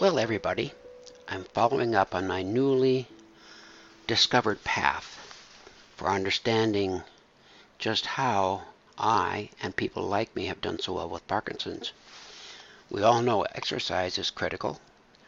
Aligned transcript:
Well, 0.00 0.18
everybody, 0.18 0.74
I'm 1.28 1.44
following 1.44 1.94
up 1.94 2.16
on 2.16 2.26
my 2.26 2.42
newly 2.42 3.06
discovered 4.08 4.64
path 4.64 5.16
for 5.94 6.08
understanding 6.08 7.04
just 7.78 8.04
how 8.04 8.64
I 8.98 9.50
and 9.62 9.76
people 9.76 10.02
like 10.02 10.34
me 10.34 10.46
have 10.46 10.60
done 10.60 10.80
so 10.80 10.94
well 10.94 11.08
with 11.08 11.28
Parkinson's. 11.28 11.92
We 12.90 13.04
all 13.04 13.22
know 13.22 13.42
exercise 13.42 14.18
is 14.18 14.30
critical. 14.30 14.80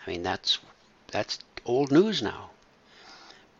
I 0.05 0.10
mean, 0.10 0.24
that's 0.24 0.59
that's 1.12 1.38
old 1.65 1.93
news 1.93 2.21
now. 2.21 2.51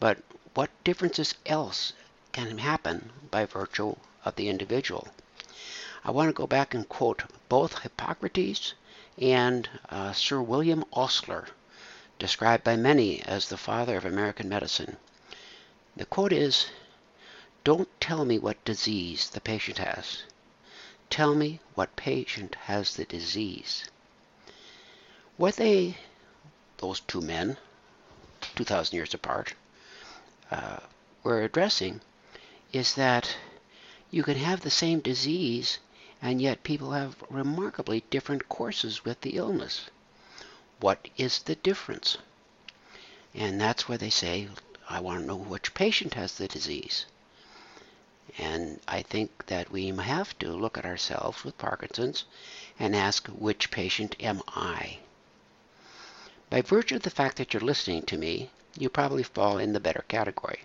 But 0.01 0.19
what 0.55 0.71
differences 0.83 1.35
else 1.47 1.93
can 2.33 2.59
happen 2.59 3.13
by 3.31 3.45
virtue 3.45 3.95
of 4.25 4.35
the 4.35 4.49
individual? 4.49 5.07
I 6.05 6.11
want 6.11 6.31
to 6.31 6.33
go 6.33 6.49
back 6.49 6.75
and 6.75 6.89
quote 6.89 7.23
both 7.49 7.83
Hippocrates 7.83 8.75
and 9.19 9.69
uh, 9.89 10.13
Sir 10.13 10.41
William 10.41 10.85
Osler, 10.93 11.49
described 12.19 12.65
by 12.65 12.77
many 12.77 13.23
as 13.23 13.49
the 13.49 13.57
father 13.57 13.97
of 13.97 14.05
American 14.05 14.49
medicine. 14.49 14.97
The 15.97 16.05
quote 16.05 16.33
is 16.33 16.67
Don't 17.65 17.89
tell 18.01 18.25
me 18.25 18.39
what 18.39 18.65
disease 18.65 19.31
the 19.31 19.41
patient 19.41 19.79
has. 19.79 20.23
Tell 21.09 21.35
me 21.35 21.61
what 21.75 21.97
patient 21.97 22.57
has 22.65 22.97
the 22.97 23.05
disease. 23.05 23.85
What 25.37 25.57
they, 25.57 25.97
those 26.79 27.01
two 27.01 27.21
men, 27.21 27.57
2,000 28.55 28.95
years 28.95 29.15
apart, 29.15 29.55
uh, 30.51 30.79
were 31.23 31.43
addressing 31.43 32.01
is 32.73 32.95
that 32.95 33.37
you 34.11 34.23
can 34.23 34.37
have 34.37 34.61
the 34.61 34.71
same 34.71 35.01
disease 35.01 35.79
and 36.23 36.41
yet 36.41 36.63
people 36.63 36.93
have 36.93 37.23
remarkably 37.29 38.03
different 38.11 38.49
courses 38.49 39.05
with 39.05 39.21
the 39.21 39.37
illness. 39.37 39.91
What 40.81 41.09
is 41.17 41.41
the 41.41 41.57
difference? 41.57 42.19
And 43.35 43.61
that's 43.61 43.89
where 43.89 43.99
they 43.99 44.11
say, 44.11 44.49
I 44.89 45.01
want 45.01 45.21
to 45.21 45.27
know 45.27 45.37
which 45.37 45.75
patient 45.75 46.15
has 46.15 46.35
the 46.35 46.49
disease. 46.49 47.07
And 48.39 48.81
I 48.87 49.03
think 49.03 49.47
that 49.47 49.71
we 49.71 49.89
have 49.89 50.39
to 50.41 50.53
look 50.53 50.77
at 50.77 50.85
ourselves 50.85 51.45
with 51.45 51.59
Parkinson's 51.59 52.25
and 52.79 52.95
ask, 52.95 53.27
which 53.29 53.71
patient 53.71 54.17
am 54.21 54.43
I? 54.49 54.99
By 56.51 56.63
virtue 56.63 56.97
of 56.97 57.03
the 57.03 57.11
fact 57.11 57.37
that 57.37 57.55
you're 57.55 57.61
listening 57.61 58.03
to 58.03 58.17
me, 58.17 58.51
you 58.79 58.89
probably 58.89 59.23
fall 59.23 59.59
in 59.59 59.73
the 59.73 59.81
better 59.81 60.05
category. 60.09 60.61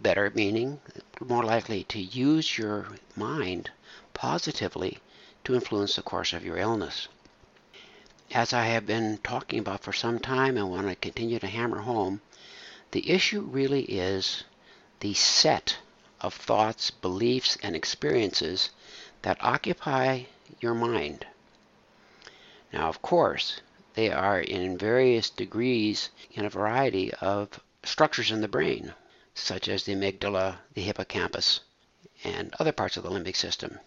Better 0.00 0.30
meaning 0.34 0.80
more 1.20 1.44
likely 1.44 1.84
to 1.84 2.00
use 2.00 2.58
your 2.58 2.88
mind 3.14 3.70
positively 4.16 4.98
to 5.44 5.54
influence 5.54 5.94
the 5.94 6.02
course 6.02 6.32
of 6.32 6.44
your 6.44 6.56
illness. 6.56 7.06
As 8.32 8.52
I 8.52 8.64
have 8.64 8.86
been 8.86 9.18
talking 9.18 9.58
about 9.58 9.84
for 9.84 9.92
some 9.92 10.18
time 10.18 10.56
and 10.56 10.70
want 10.70 10.88
to 10.88 10.96
continue 10.96 11.38
to 11.38 11.46
hammer 11.46 11.82
home, 11.82 12.22
the 12.92 13.10
issue 13.10 13.42
really 13.42 13.82
is 13.82 14.42
the 15.00 15.12
set 15.12 15.76
of 16.22 16.34
thoughts, 16.34 16.90
beliefs, 16.90 17.58
and 17.62 17.76
experiences 17.76 18.70
that 19.20 19.36
occupy 19.44 20.22
your 20.60 20.74
mind. 20.74 21.26
Now, 22.72 22.88
of 22.88 23.02
course, 23.02 23.60
they 23.94 24.10
are 24.10 24.40
in 24.40 24.78
various 24.78 25.28
degrees 25.28 26.08
in 26.32 26.46
a 26.46 26.50
variety 26.50 27.12
of 27.14 27.60
structures 27.84 28.30
in 28.30 28.40
the 28.40 28.48
brain, 28.48 28.94
such 29.34 29.68
as 29.68 29.84
the 29.84 29.94
amygdala, 29.94 30.56
the 30.72 30.82
hippocampus, 30.82 31.60
and 32.24 32.52
other 32.58 32.72
parts 32.72 32.96
of 32.96 33.02
the 33.02 33.10
limbic 33.10 33.36
system 33.36 33.78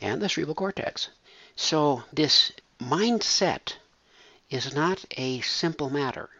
and 0.00 0.20
the 0.20 0.28
cerebral 0.28 0.54
cortex. 0.54 1.08
So 1.56 2.04
this 2.12 2.52
mindset 2.80 3.74
is 4.50 4.74
not 4.74 5.04
a 5.16 5.40
simple 5.40 5.90
matter. 5.90 6.30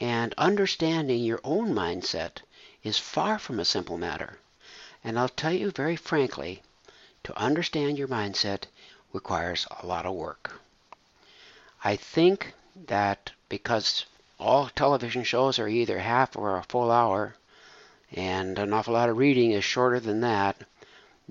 And 0.00 0.34
understanding 0.38 1.24
your 1.24 1.40
own 1.42 1.74
mindset 1.74 2.38
is 2.82 2.98
far 2.98 3.38
from 3.38 3.58
a 3.58 3.64
simple 3.64 3.98
matter. 3.98 4.38
And 5.02 5.18
I'll 5.18 5.28
tell 5.28 5.52
you 5.52 5.70
very 5.70 5.96
frankly, 5.96 6.62
to 7.24 7.36
understand 7.36 7.98
your 7.98 8.08
mindset 8.08 8.64
requires 9.12 9.66
a 9.82 9.86
lot 9.86 10.06
of 10.06 10.14
work. 10.14 10.60
I 11.82 11.96
think 11.96 12.54
that 12.86 13.32
because 13.48 14.06
all 14.38 14.68
television 14.68 15.24
shows 15.24 15.58
are 15.58 15.68
either 15.68 15.98
half 15.98 16.36
or 16.36 16.56
a 16.56 16.62
full 16.62 16.90
hour, 16.90 17.34
and 18.12 18.58
an 18.58 18.72
awful 18.72 18.94
lot 18.94 19.08
of 19.08 19.16
reading 19.16 19.50
is 19.50 19.64
shorter 19.64 20.00
than 20.00 20.20
that, 20.20 20.56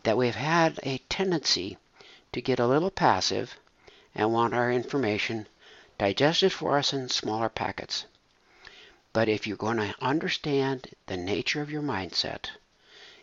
that 0.08 0.16
we've 0.16 0.36
had 0.36 0.80
a 0.84 1.00
tendency 1.10 1.78
to 2.32 2.40
get 2.42 2.62
a 2.62 2.66
little 2.66 2.90
passive 2.90 3.60
and 4.16 4.32
want 4.32 4.54
our 4.54 4.72
information 4.72 5.46
digested 5.98 6.54
for 6.54 6.78
us 6.78 6.94
in 6.94 7.10
smaller 7.10 7.50
packets. 7.50 8.06
But 9.12 9.28
if 9.28 9.46
you're 9.46 9.58
going 9.58 9.76
to 9.76 9.94
understand 10.00 10.96
the 11.08 11.18
nature 11.18 11.62
of 11.62 11.70
your 11.70 11.82
mindset, 11.82 12.52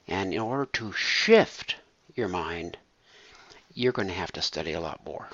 and 0.07 0.35
in 0.35 0.41
order 0.41 0.67
to 0.67 0.93
shift 0.93 1.77
your 2.15 2.29
mind, 2.29 2.77
you're 3.73 3.91
going 3.93 4.09
to 4.09 4.15
have 4.15 4.33
to 4.33 4.43
study 4.43 4.73
a 4.73 4.81
lot 4.81 5.07
more. 5.07 5.31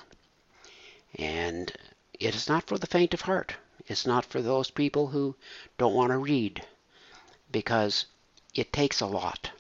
And 1.16 1.72
it 2.20 2.36
is 2.36 2.48
not 2.48 2.68
for 2.68 2.78
the 2.78 2.86
faint 2.86 3.12
of 3.12 3.22
heart. 3.22 3.56
It's 3.88 4.06
not 4.06 4.24
for 4.24 4.40
those 4.40 4.70
people 4.70 5.08
who 5.08 5.34
don't 5.78 5.94
want 5.94 6.12
to 6.12 6.18
read 6.18 6.64
because 7.50 8.06
it 8.54 8.72
takes 8.72 9.00
a 9.00 9.06
lot. 9.06 9.50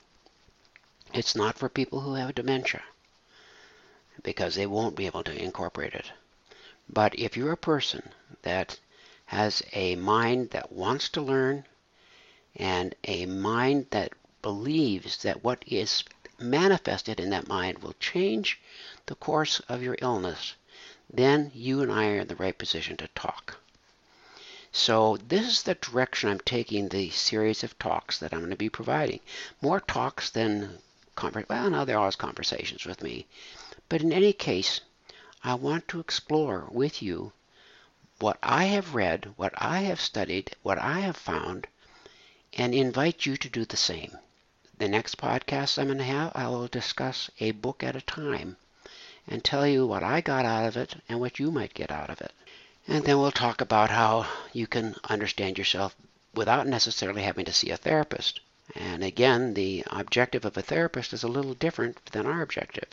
It's 1.12 1.34
not 1.34 1.58
for 1.58 1.68
people 1.68 2.00
who 2.00 2.14
have 2.14 2.36
dementia 2.36 2.82
because 4.22 4.54
they 4.54 4.66
won't 4.66 4.94
be 4.94 5.06
able 5.06 5.24
to 5.24 5.42
incorporate 5.42 5.94
it. 5.94 6.12
But 6.88 7.18
if 7.18 7.36
you're 7.36 7.52
a 7.52 7.56
person 7.56 8.10
that 8.42 8.78
has 9.26 9.62
a 9.72 9.96
mind 9.96 10.50
that 10.50 10.70
wants 10.70 11.08
to 11.10 11.20
learn 11.20 11.64
and 12.54 12.94
a 13.04 13.26
mind 13.26 13.86
that 13.90 14.12
believes 14.42 15.18
that 15.22 15.42
what 15.42 15.64
is 15.66 16.04
manifested 16.38 17.18
in 17.18 17.30
that 17.30 17.48
mind 17.48 17.78
will 17.78 17.94
change 18.00 18.60
the 19.06 19.14
course 19.14 19.60
of 19.68 19.82
your 19.82 19.96
illness, 20.00 20.54
then 21.12 21.50
you 21.54 21.82
and 21.82 21.90
I 21.90 22.06
are 22.08 22.20
in 22.20 22.28
the 22.28 22.36
right 22.36 22.56
position 22.56 22.96
to 22.98 23.08
talk. 23.08 23.56
So 24.72 25.16
this 25.16 25.46
is 25.48 25.62
the 25.64 25.74
direction 25.74 26.28
I'm 26.28 26.40
taking 26.40 26.88
the 26.88 27.10
series 27.10 27.64
of 27.64 27.78
talks 27.80 28.18
that 28.18 28.32
I'm 28.32 28.40
going 28.40 28.50
to 28.50 28.56
be 28.56 28.68
providing. 28.68 29.18
More 29.60 29.80
talks 29.80 30.30
than 30.30 30.78
well, 31.48 31.70
now 31.70 31.84
there 31.84 31.98
are 31.98 32.12
conversations 32.12 32.86
with 32.86 33.02
me, 33.02 33.26
but 33.88 34.00
in 34.00 34.12
any 34.12 34.32
case, 34.32 34.80
I 35.44 35.54
want 35.54 35.88
to 35.88 36.00
explore 36.00 36.68
with 36.70 37.02
you 37.02 37.32
what 38.18 38.38
I 38.42 38.64
have 38.64 38.94
read, 38.94 39.32
what 39.36 39.52
I 39.56 39.80
have 39.80 40.00
studied, 40.00 40.56
what 40.62 40.78
I 40.78 41.00
have 41.00 41.16
found, 41.16 41.66
and 42.52 42.74
invite 42.74 43.26
you 43.26 43.36
to 43.36 43.48
do 43.48 43.64
the 43.64 43.76
same. 43.76 44.18
The 44.78 44.88
next 44.88 45.16
podcast 45.16 45.78
I'm 45.78 45.86
going 45.86 45.98
to 45.98 46.04
have, 46.04 46.32
I 46.34 46.48
will 46.48 46.68
discuss 46.68 47.30
a 47.38 47.50
book 47.50 47.82
at 47.82 47.96
a 47.96 48.00
time 48.00 48.56
and 49.26 49.44
tell 49.44 49.66
you 49.66 49.86
what 49.86 50.02
I 50.02 50.20
got 50.20 50.44
out 50.44 50.66
of 50.66 50.76
it 50.76 50.94
and 51.08 51.20
what 51.20 51.38
you 51.38 51.50
might 51.50 51.74
get 51.74 51.90
out 51.90 52.10
of 52.10 52.20
it. 52.20 52.32
And 52.88 53.04
then 53.04 53.18
we'll 53.18 53.30
talk 53.30 53.60
about 53.60 53.90
how 53.90 54.26
you 54.52 54.66
can 54.66 54.96
understand 55.04 55.58
yourself 55.58 55.94
without 56.34 56.66
necessarily 56.66 57.22
having 57.22 57.44
to 57.44 57.52
see 57.52 57.70
a 57.70 57.76
therapist. 57.76 58.40
And 58.74 59.02
again, 59.02 59.54
the 59.54 59.84
objective 59.88 60.44
of 60.44 60.56
a 60.56 60.62
therapist 60.62 61.12
is 61.12 61.22
a 61.22 61.28
little 61.28 61.54
different 61.54 62.04
than 62.06 62.26
our 62.26 62.42
objective 62.42 62.88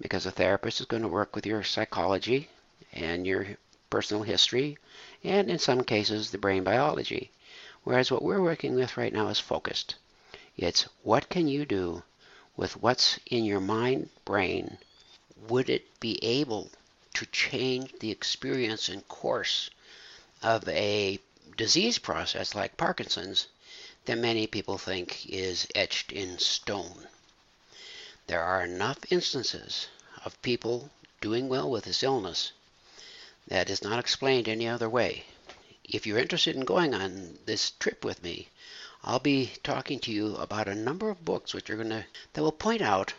because 0.00 0.24
a 0.26 0.30
therapist 0.30 0.80
is 0.80 0.86
going 0.86 1.02
to 1.02 1.08
work 1.08 1.34
with 1.34 1.44
your 1.44 1.62
psychology 1.62 2.48
and 2.92 3.26
your 3.26 3.58
personal 3.90 4.22
history 4.22 4.78
and 5.24 5.50
in 5.50 5.58
some 5.58 5.82
cases 5.82 6.30
the 6.30 6.38
brain 6.38 6.62
biology. 6.64 7.30
Whereas 7.84 8.10
what 8.10 8.22
we're 8.22 8.40
working 8.40 8.74
with 8.74 8.96
right 8.96 9.12
now 9.12 9.28
is 9.28 9.40
focused. 9.40 9.96
It's 10.56 10.88
what 11.02 11.28
can 11.28 11.48
you 11.48 11.66
do 11.66 12.02
with 12.56 12.76
what's 12.76 13.18
in 13.26 13.44
your 13.44 13.60
mind 13.60 14.10
brain? 14.24 14.78
Would 15.48 15.68
it 15.68 16.00
be 16.00 16.22
able 16.22 16.70
to 17.14 17.26
change 17.26 17.92
the 18.00 18.10
experience 18.10 18.88
and 18.88 19.06
course 19.08 19.70
of 20.42 20.68
a 20.68 21.18
disease 21.56 21.98
process 21.98 22.54
like 22.54 22.76
Parkinson's 22.76 23.48
that 24.08 24.16
many 24.16 24.46
people 24.46 24.78
think 24.78 25.26
is 25.28 25.68
etched 25.74 26.12
in 26.12 26.38
stone. 26.38 27.06
There 28.26 28.42
are 28.42 28.64
enough 28.64 29.00
instances 29.12 29.88
of 30.24 30.40
people 30.40 30.88
doing 31.20 31.46
well 31.46 31.70
with 31.70 31.84
this 31.84 32.02
illness 32.02 32.52
that 33.48 33.68
is 33.68 33.82
not 33.82 33.98
explained 33.98 34.48
any 34.48 34.66
other 34.66 34.88
way. 34.88 35.26
If 35.84 36.06
you're 36.06 36.18
interested 36.18 36.56
in 36.56 36.64
going 36.64 36.94
on 36.94 37.38
this 37.44 37.72
trip 37.72 38.02
with 38.02 38.22
me, 38.22 38.48
I'll 39.04 39.18
be 39.18 39.52
talking 39.62 40.00
to 40.00 40.10
you 40.10 40.36
about 40.36 40.68
a 40.68 40.74
number 40.74 41.10
of 41.10 41.26
books 41.26 41.52
which 41.52 41.68
are 41.68 41.76
going 41.76 41.90
to 41.90 42.06
that 42.32 42.42
will 42.42 42.50
point 42.50 42.80
out 42.80 43.12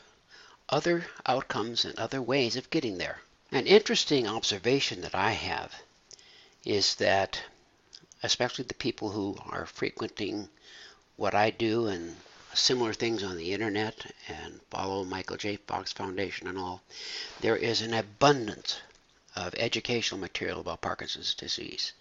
other 0.69 1.05
outcomes 1.27 1.85
and 1.85 1.95
other 1.99 2.19
ways 2.19 2.55
of 2.55 2.71
getting 2.71 2.97
there. 2.97 3.21
An 3.51 3.67
interesting 3.67 4.27
observation 4.27 5.01
that 5.01 5.13
I 5.13 5.33
have 5.33 5.83
is 6.65 6.95
that 6.95 7.43
especially 8.23 8.65
the 8.65 8.73
people 8.73 9.11
who 9.11 9.37
are 9.45 9.65
frequenting 9.65 10.49
what 11.15 11.33
I 11.33 11.49
do 11.49 11.87
and 11.87 12.15
similar 12.53 12.93
things 12.93 13.23
on 13.23 13.37
the 13.37 13.53
internet 13.53 14.13
and 14.27 14.59
follow 14.69 15.03
Michael 15.03 15.37
J. 15.37 15.57
Fox 15.57 15.93
Foundation 15.93 16.47
and 16.47 16.57
all, 16.57 16.81
there 17.41 17.55
is 17.55 17.81
an 17.81 17.93
abundance 17.93 18.79
of 19.35 19.53
educational 19.55 20.19
material 20.19 20.59
about 20.59 20.81
Parkinson's 20.81 21.33
disease, 21.33 21.93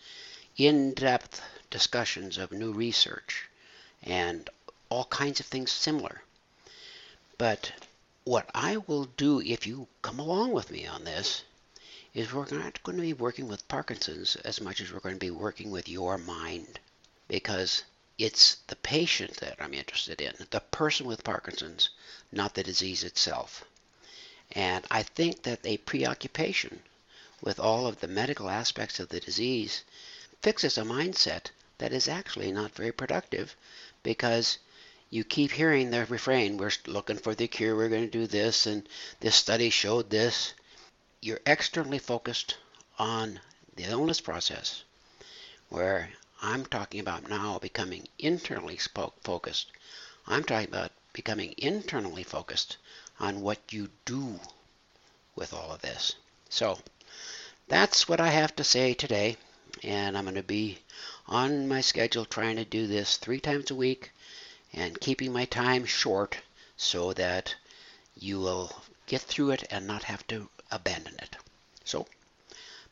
in 0.56 0.94
depth 0.94 1.42
discussions 1.70 2.38
of 2.38 2.50
new 2.50 2.72
research, 2.72 3.48
and 4.02 4.48
all 4.88 5.04
kinds 5.04 5.38
of 5.38 5.46
things 5.46 5.70
similar. 5.70 6.22
But 7.36 7.72
what 8.24 8.50
I 8.54 8.78
will 8.78 9.04
do 9.04 9.40
if 9.40 9.66
you 9.66 9.86
come 10.02 10.18
along 10.18 10.52
with 10.52 10.70
me 10.70 10.86
on 10.86 11.04
this 11.04 11.44
is 12.14 12.32
we're 12.32 12.46
not 12.50 12.82
going 12.82 12.96
to 12.96 13.02
be 13.02 13.12
working 13.12 13.48
with 13.48 13.68
Parkinson's 13.68 14.36
as 14.36 14.60
much 14.60 14.80
as 14.80 14.92
we're 14.92 15.00
going 15.00 15.14
to 15.14 15.18
be 15.18 15.30
working 15.30 15.70
with 15.70 15.88
your 15.88 16.18
mind 16.18 16.80
because 17.28 17.84
it's 18.18 18.56
the 18.66 18.76
patient 18.76 19.36
that 19.36 19.56
I'm 19.60 19.74
interested 19.74 20.20
in, 20.20 20.34
the 20.50 20.60
person 20.60 21.06
with 21.06 21.22
Parkinson's, 21.22 21.90
not 22.32 22.54
the 22.54 22.62
disease 22.62 23.04
itself. 23.04 23.64
And 24.52 24.84
I 24.90 25.02
think 25.02 25.42
that 25.42 25.60
a 25.64 25.76
preoccupation 25.76 26.82
with 27.40 27.60
all 27.60 27.86
of 27.86 28.00
the 28.00 28.08
medical 28.08 28.48
aspects 28.48 28.98
of 28.98 29.10
the 29.10 29.20
disease 29.20 29.84
fixes 30.42 30.78
a 30.78 30.82
mindset 30.82 31.50
that 31.78 31.92
is 31.92 32.08
actually 32.08 32.50
not 32.50 32.74
very 32.74 32.92
productive 32.92 33.54
because 34.02 34.58
you 35.10 35.24
keep 35.24 35.52
hearing 35.52 35.90
the 35.90 36.04
refrain 36.06 36.56
we're 36.56 36.72
looking 36.86 37.16
for 37.16 37.34
the 37.34 37.46
cure, 37.46 37.76
we're 37.76 37.88
going 37.88 38.04
to 38.04 38.18
do 38.18 38.26
this, 38.26 38.66
and 38.66 38.88
this 39.20 39.34
study 39.34 39.70
showed 39.70 40.10
this. 40.10 40.54
You're 41.20 41.40
externally 41.44 41.98
focused 41.98 42.56
on 42.96 43.40
the 43.74 43.84
illness 43.84 44.20
process, 44.20 44.84
where 45.68 46.10
I'm 46.40 46.64
talking 46.64 47.00
about 47.00 47.28
now 47.28 47.58
becoming 47.58 48.06
internally 48.20 48.76
focused. 48.76 49.72
I'm 50.28 50.44
talking 50.44 50.68
about 50.68 50.92
becoming 51.12 51.54
internally 51.58 52.22
focused 52.22 52.76
on 53.18 53.40
what 53.40 53.72
you 53.72 53.90
do 54.04 54.38
with 55.34 55.52
all 55.52 55.72
of 55.72 55.82
this. 55.82 56.14
So 56.48 56.78
that's 57.66 58.08
what 58.08 58.20
I 58.20 58.28
have 58.28 58.54
to 58.54 58.62
say 58.62 58.94
today, 58.94 59.36
and 59.82 60.16
I'm 60.16 60.24
going 60.24 60.36
to 60.36 60.42
be 60.44 60.78
on 61.26 61.66
my 61.66 61.80
schedule 61.80 62.26
trying 62.26 62.54
to 62.56 62.64
do 62.64 62.86
this 62.86 63.16
three 63.16 63.40
times 63.40 63.72
a 63.72 63.74
week 63.74 64.12
and 64.72 65.00
keeping 65.00 65.32
my 65.32 65.46
time 65.46 65.84
short 65.84 66.38
so 66.76 67.12
that 67.14 67.56
you 68.16 68.38
will 68.38 68.82
get 69.06 69.22
through 69.22 69.50
it 69.50 69.64
and 69.68 69.84
not 69.84 70.04
have 70.04 70.24
to 70.28 70.48
abandon 70.70 71.14
it. 71.18 71.36
So 71.84 72.06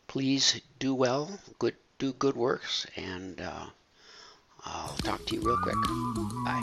please 0.07 0.61
do 0.79 0.95
well, 0.95 1.39
good 1.59 1.75
do 1.99 2.13
good 2.13 2.37
works, 2.37 2.87
and 2.97 3.41
uh, 3.41 3.67
I'll 4.65 4.97
talk 4.99 5.25
to 5.27 5.35
you 5.35 5.43
real 5.43 5.59
quick. 5.59 5.77
Bye. 6.45 6.63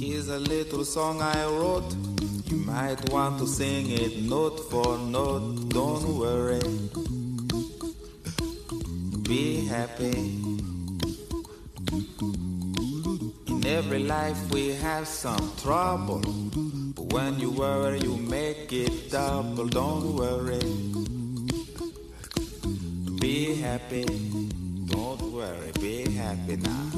Here's 0.00 0.28
a 0.28 0.38
little 0.38 0.84
song 0.84 1.20
I 1.20 1.44
wrote. 1.44 1.94
You 2.46 2.56
might 2.58 3.10
want 3.10 3.38
to 3.40 3.46
sing 3.46 3.90
it 3.90 4.22
note 4.22 4.58
for 4.70 4.98
note. 4.98 5.68
Don't 5.68 6.16
worry. 6.16 6.60
Be 9.22 9.66
happy. 9.66 10.40
In 13.46 13.66
every 13.66 14.04
life 14.04 14.50
we 14.50 14.68
have 14.76 15.06
some 15.06 15.52
trouble. 15.62 16.22
When 17.10 17.40
you 17.40 17.50
worry, 17.50 18.00
you 18.00 18.16
make 18.16 18.70
it 18.72 19.10
double. 19.10 19.66
Don't 19.66 20.14
worry. 20.14 20.60
Be 23.18 23.54
happy. 23.56 24.04
Don't 24.86 25.32
worry. 25.32 25.72
Be 25.80 26.10
happy 26.12 26.56
now. 26.56 26.90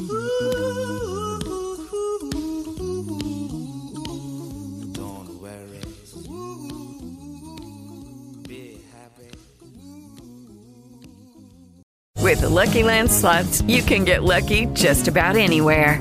Don't 4.92 5.30
worry. 5.40 5.80
Be 8.48 8.80
happy. 8.92 9.30
With 12.18 12.40
the 12.40 12.48
Lucky 12.48 12.82
Land 12.82 13.10
slots, 13.12 13.62
you 13.62 13.82
can 13.82 14.04
get 14.04 14.24
lucky 14.24 14.66
just 14.66 15.06
about 15.06 15.36
anywhere. 15.36 16.00